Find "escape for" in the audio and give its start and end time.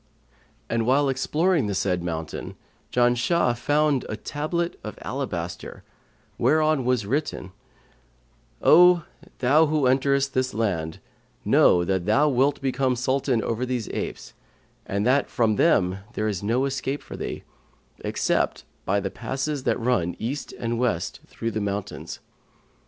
16.65-17.15